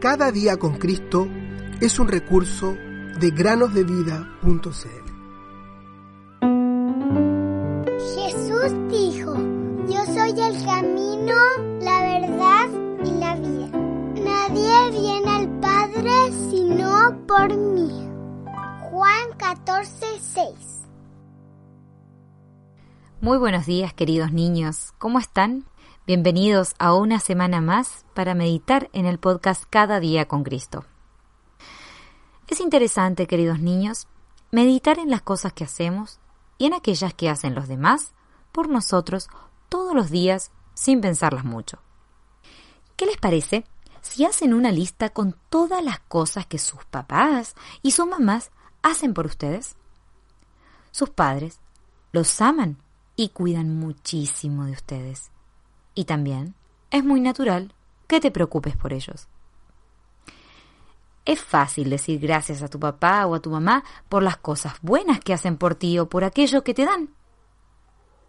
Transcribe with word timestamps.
Cada 0.00 0.32
día 0.32 0.56
con 0.56 0.78
Cristo 0.78 1.28
es 1.78 1.98
un 1.98 2.08
recurso 2.08 2.72
de 2.72 3.30
granosdevida.cl. 3.32 4.30
Jesús 8.14 8.72
dijo, 8.88 9.34
yo 9.90 10.02
soy 10.06 10.30
el 10.40 10.64
camino, 10.64 11.34
la 11.82 12.00
verdad 12.00 12.70
y 13.04 13.10
la 13.10 13.36
vida. 13.36 13.68
Nadie 14.24 14.90
viene 14.90 15.30
al 15.30 15.60
Padre 15.60 16.32
sino 16.50 17.26
por 17.26 17.54
mí. 17.54 17.90
Juan 18.90 19.28
14, 19.36 20.06
6. 20.18 20.80
Muy 23.20 23.36
buenos 23.36 23.66
días 23.66 23.92
queridos 23.92 24.32
niños, 24.32 24.94
¿cómo 24.96 25.18
están? 25.18 25.66
Bienvenidos 26.12 26.74
a 26.80 26.92
una 26.92 27.20
semana 27.20 27.60
más 27.60 28.04
para 28.14 28.34
meditar 28.34 28.90
en 28.92 29.06
el 29.06 29.20
podcast 29.20 29.62
Cada 29.70 30.00
día 30.00 30.26
con 30.26 30.42
Cristo. 30.42 30.84
Es 32.48 32.58
interesante, 32.58 33.28
queridos 33.28 33.60
niños, 33.60 34.08
meditar 34.50 34.98
en 34.98 35.08
las 35.08 35.22
cosas 35.22 35.52
que 35.52 35.62
hacemos 35.62 36.18
y 36.58 36.66
en 36.66 36.74
aquellas 36.74 37.14
que 37.14 37.30
hacen 37.30 37.54
los 37.54 37.68
demás 37.68 38.12
por 38.50 38.68
nosotros 38.68 39.28
todos 39.68 39.94
los 39.94 40.10
días 40.10 40.50
sin 40.74 41.00
pensarlas 41.00 41.44
mucho. 41.44 41.78
¿Qué 42.96 43.06
les 43.06 43.16
parece 43.16 43.64
si 44.00 44.24
hacen 44.24 44.52
una 44.52 44.72
lista 44.72 45.10
con 45.10 45.36
todas 45.48 45.84
las 45.84 46.00
cosas 46.00 46.44
que 46.44 46.58
sus 46.58 46.84
papás 46.86 47.54
y 47.82 47.92
sus 47.92 48.08
mamás 48.08 48.50
hacen 48.82 49.14
por 49.14 49.26
ustedes? 49.26 49.76
Sus 50.90 51.10
padres 51.10 51.60
los 52.10 52.40
aman 52.40 52.78
y 53.14 53.28
cuidan 53.28 53.78
muchísimo 53.78 54.64
de 54.64 54.72
ustedes. 54.72 55.30
Y 56.00 56.06
también 56.06 56.54
es 56.90 57.04
muy 57.04 57.20
natural 57.20 57.74
que 58.06 58.20
te 58.20 58.30
preocupes 58.30 58.74
por 58.74 58.94
ellos. 58.94 59.28
Es 61.26 61.42
fácil 61.42 61.90
decir 61.90 62.18
gracias 62.18 62.62
a 62.62 62.68
tu 62.68 62.80
papá 62.80 63.26
o 63.26 63.34
a 63.34 63.40
tu 63.40 63.50
mamá 63.50 63.84
por 64.08 64.22
las 64.22 64.38
cosas 64.38 64.72
buenas 64.80 65.20
que 65.20 65.34
hacen 65.34 65.58
por 65.58 65.74
ti 65.74 65.98
o 65.98 66.08
por 66.08 66.24
aquello 66.24 66.64
que 66.64 66.72
te 66.72 66.86
dan. 66.86 67.10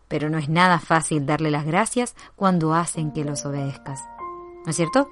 Pero 0.10 0.30
no 0.30 0.38
es 0.38 0.50
nada 0.50 0.80
fácil 0.80 1.26
darle 1.26 1.50
las 1.50 1.66
gracias 1.66 2.14
cuando 2.36 2.74
hacen 2.74 3.14
que 3.14 3.24
los 3.24 3.46
obedezcas. 3.46 4.02
¿No 4.66 4.72
es 4.72 4.76
cierto? 4.76 5.10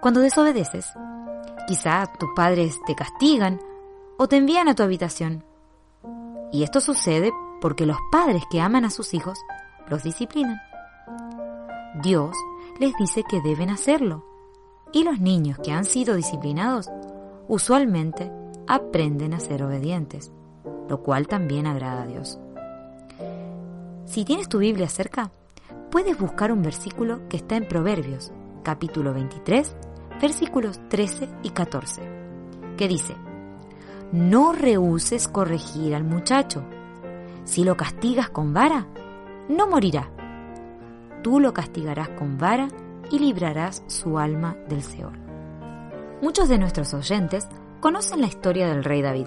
Cuando 0.00 0.20
desobedeces, 0.20 0.86
quizá 1.66 2.06
tus 2.16 2.28
padres 2.36 2.78
te 2.86 2.94
castigan 2.94 3.60
o 4.18 4.28
te 4.28 4.36
envían 4.36 4.68
a 4.68 4.76
tu 4.76 4.84
habitación. 4.84 5.44
Y 6.52 6.62
esto 6.62 6.80
sucede 6.80 7.32
porque 7.60 7.86
los 7.86 7.98
padres 8.12 8.44
que 8.48 8.60
aman 8.60 8.84
a 8.84 8.90
sus 8.90 9.14
hijos 9.14 9.36
los 9.90 10.02
disciplinan. 10.02 10.60
Dios 12.02 12.34
les 12.78 12.94
dice 12.96 13.24
que 13.28 13.42
deben 13.42 13.68
hacerlo. 13.68 14.24
Y 14.92 15.04
los 15.04 15.20
niños 15.20 15.58
que 15.58 15.72
han 15.72 15.84
sido 15.84 16.14
disciplinados 16.14 16.90
usualmente 17.46 18.32
aprenden 18.66 19.34
a 19.34 19.40
ser 19.40 19.62
obedientes, 19.62 20.32
lo 20.88 21.02
cual 21.02 21.28
también 21.28 21.66
agrada 21.66 22.02
a 22.02 22.06
Dios. 22.06 22.38
Si 24.06 24.24
tienes 24.24 24.48
tu 24.48 24.58
Biblia 24.58 24.88
cerca, 24.88 25.30
puedes 25.90 26.18
buscar 26.18 26.52
un 26.52 26.62
versículo 26.62 27.28
que 27.28 27.36
está 27.36 27.56
en 27.56 27.68
Proverbios, 27.68 28.32
capítulo 28.62 29.12
23, 29.12 29.76
versículos 30.20 30.80
13 30.88 31.28
y 31.42 31.50
14, 31.50 32.02
que 32.76 32.88
dice, 32.88 33.14
No 34.12 34.52
rehuses 34.52 35.28
corregir 35.28 35.94
al 35.94 36.04
muchacho. 36.04 36.64
Si 37.44 37.64
lo 37.64 37.76
castigas 37.76 38.30
con 38.30 38.52
vara, 38.52 38.86
no 39.50 39.66
morirá. 39.66 40.10
Tú 41.22 41.40
lo 41.40 41.52
castigarás 41.52 42.08
con 42.10 42.38
vara 42.38 42.68
y 43.10 43.18
librarás 43.18 43.82
su 43.88 44.18
alma 44.18 44.56
del 44.68 44.82
Seol. 44.82 45.18
Muchos 46.22 46.48
de 46.48 46.58
nuestros 46.58 46.94
oyentes 46.94 47.48
conocen 47.80 48.20
la 48.20 48.26
historia 48.26 48.68
del 48.68 48.84
rey 48.84 49.02
David. 49.02 49.26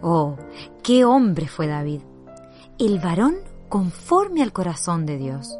Oh, 0.00 0.36
qué 0.82 1.04
hombre 1.04 1.48
fue 1.48 1.66
David, 1.66 2.00
el 2.78 2.98
varón 2.98 3.36
conforme 3.68 4.42
al 4.42 4.52
corazón 4.52 5.04
de 5.04 5.18
Dios. 5.18 5.58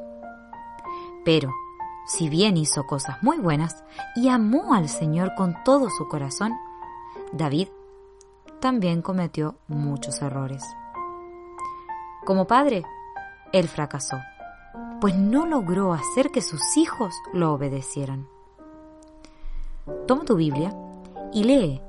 Pero, 1.24 1.52
si 2.06 2.28
bien 2.28 2.56
hizo 2.56 2.86
cosas 2.86 3.22
muy 3.22 3.38
buenas 3.38 3.84
y 4.16 4.28
amó 4.28 4.72
al 4.72 4.88
Señor 4.88 5.34
con 5.36 5.56
todo 5.64 5.90
su 5.90 6.08
corazón, 6.08 6.54
David 7.32 7.68
también 8.60 9.02
cometió 9.02 9.56
muchos 9.66 10.22
errores. 10.22 10.64
Como 12.24 12.46
padre, 12.46 12.84
él 13.52 13.68
fracasó, 13.68 14.18
pues 15.00 15.16
no 15.16 15.46
logró 15.46 15.92
hacer 15.92 16.30
que 16.30 16.42
sus 16.42 16.76
hijos 16.76 17.14
lo 17.32 17.52
obedecieran. 17.52 18.28
Toma 20.06 20.24
tu 20.24 20.36
Biblia 20.36 20.74
y 21.32 21.44
lee 21.44 21.80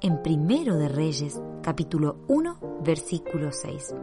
en 0.00 0.22
Primero 0.22 0.76
de 0.76 0.88
Reyes, 0.88 1.40
capítulo 1.62 2.18
1, 2.28 2.58
versículo 2.82 3.52
6. 3.52 3.94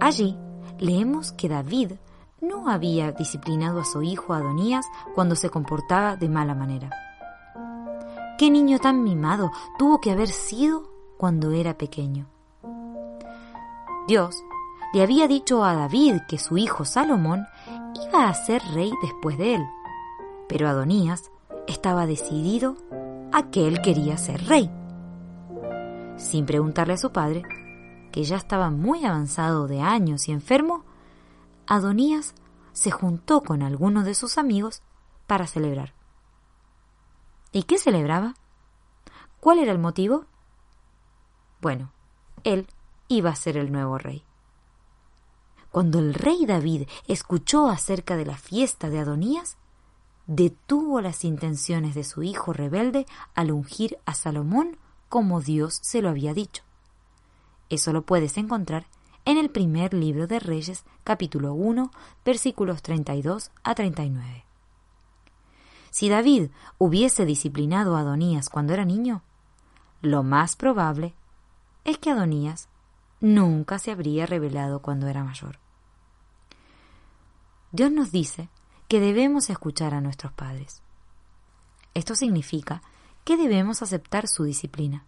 Allí 0.00 0.36
leemos 0.78 1.32
que 1.32 1.48
David 1.48 1.92
no 2.40 2.68
había 2.68 3.12
disciplinado 3.12 3.80
a 3.80 3.84
su 3.84 4.02
hijo 4.02 4.34
Adonías 4.34 4.86
cuando 5.14 5.34
se 5.36 5.50
comportaba 5.50 6.16
de 6.16 6.28
mala 6.28 6.54
manera. 6.54 6.90
¿Qué 8.38 8.50
niño 8.50 8.78
tan 8.78 9.02
mimado 9.02 9.50
tuvo 9.78 10.00
que 10.00 10.10
haber 10.10 10.28
sido 10.28 10.90
cuando 11.16 11.52
era 11.52 11.78
pequeño? 11.78 12.26
Dios 14.06 14.42
le 14.96 15.02
había 15.02 15.28
dicho 15.28 15.62
a 15.62 15.74
David 15.74 16.22
que 16.26 16.38
su 16.38 16.56
hijo 16.56 16.86
Salomón 16.86 17.46
iba 18.02 18.30
a 18.30 18.32
ser 18.32 18.62
rey 18.72 18.90
después 19.02 19.36
de 19.36 19.56
él, 19.56 19.66
pero 20.48 20.70
Adonías 20.70 21.30
estaba 21.66 22.06
decidido 22.06 22.78
a 23.30 23.50
que 23.50 23.68
él 23.68 23.82
quería 23.82 24.16
ser 24.16 24.46
rey. 24.46 24.70
Sin 26.16 26.46
preguntarle 26.46 26.94
a 26.94 26.96
su 26.96 27.12
padre, 27.12 27.42
que 28.10 28.24
ya 28.24 28.36
estaba 28.36 28.70
muy 28.70 29.04
avanzado 29.04 29.66
de 29.66 29.82
años 29.82 30.28
y 30.28 30.32
enfermo, 30.32 30.86
Adonías 31.66 32.34
se 32.72 32.90
juntó 32.90 33.42
con 33.42 33.62
algunos 33.62 34.06
de 34.06 34.14
sus 34.14 34.38
amigos 34.38 34.80
para 35.26 35.46
celebrar. 35.46 35.92
¿Y 37.52 37.64
qué 37.64 37.76
celebraba? 37.76 38.32
¿Cuál 39.40 39.58
era 39.58 39.72
el 39.72 39.78
motivo? 39.78 40.24
Bueno, 41.60 41.92
él 42.44 42.66
iba 43.08 43.28
a 43.28 43.36
ser 43.36 43.58
el 43.58 43.70
nuevo 43.70 43.98
rey. 43.98 44.25
Cuando 45.76 45.98
el 45.98 46.14
rey 46.14 46.46
David 46.46 46.88
escuchó 47.06 47.68
acerca 47.68 48.16
de 48.16 48.24
la 48.24 48.38
fiesta 48.38 48.88
de 48.88 48.98
Adonías, 48.98 49.58
detuvo 50.26 51.02
las 51.02 51.22
intenciones 51.22 51.94
de 51.94 52.02
su 52.02 52.22
hijo 52.22 52.54
rebelde 52.54 53.04
al 53.34 53.50
ungir 53.50 53.98
a 54.06 54.14
Salomón 54.14 54.78
como 55.10 55.42
Dios 55.42 55.78
se 55.82 56.00
lo 56.00 56.08
había 56.08 56.32
dicho. 56.32 56.62
Eso 57.68 57.92
lo 57.92 58.06
puedes 58.06 58.38
encontrar 58.38 58.86
en 59.26 59.36
el 59.36 59.50
primer 59.50 59.92
libro 59.92 60.26
de 60.26 60.38
Reyes, 60.38 60.86
capítulo 61.04 61.52
1, 61.52 61.90
versículos 62.24 62.80
32 62.80 63.50
a 63.62 63.74
39. 63.74 64.46
Si 65.90 66.08
David 66.08 66.48
hubiese 66.78 67.26
disciplinado 67.26 67.96
a 67.96 68.00
Adonías 68.00 68.48
cuando 68.48 68.72
era 68.72 68.86
niño, 68.86 69.20
lo 70.00 70.22
más 70.22 70.56
probable 70.56 71.14
es 71.84 71.98
que 71.98 72.12
Adonías 72.12 72.70
nunca 73.20 73.78
se 73.78 73.90
habría 73.90 74.24
revelado 74.24 74.80
cuando 74.80 75.08
era 75.08 75.22
mayor. 75.22 75.65
Dios 77.72 77.90
nos 77.90 78.12
dice 78.12 78.48
que 78.88 79.00
debemos 79.00 79.50
escuchar 79.50 79.94
a 79.94 80.00
nuestros 80.00 80.32
padres. 80.32 80.82
Esto 81.94 82.14
significa 82.14 82.82
que 83.24 83.36
debemos 83.36 83.82
aceptar 83.82 84.28
su 84.28 84.44
disciplina. 84.44 85.04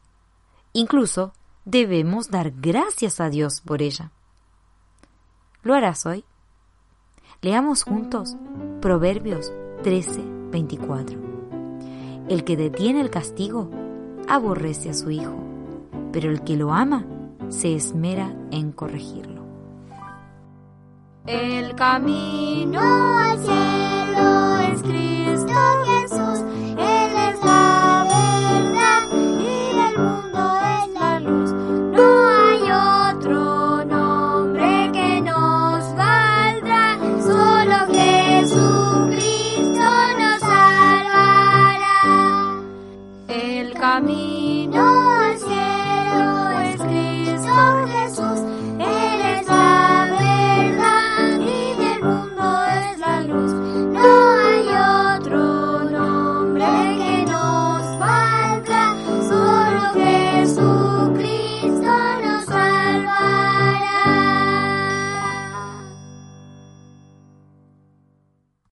Incluso 0.72 1.32
debemos 1.64 2.30
dar 2.30 2.50
gracias 2.50 3.20
a 3.20 3.28
Dios 3.28 3.60
por 3.60 3.82
ella. 3.82 4.10
¿Lo 5.62 5.74
harás 5.74 6.06
hoy? 6.06 6.24
Leamos 7.42 7.84
juntos 7.84 8.36
Proverbios 8.80 9.52
13, 9.82 10.22
24. 10.50 11.18
El 12.28 12.44
que 12.44 12.56
detiene 12.56 13.00
el 13.00 13.10
castigo 13.10 13.70
aborrece 14.28 14.90
a 14.90 14.94
su 14.94 15.10
hijo, 15.10 15.36
pero 16.12 16.30
el 16.30 16.42
que 16.42 16.56
lo 16.56 16.72
ama 16.72 17.06
se 17.48 17.74
esmera 17.74 18.34
en 18.50 18.72
corregirlo 18.72 19.37
el 21.28 21.74
camino 21.74 23.18
al 23.18 23.38
cielo. 23.38 24.57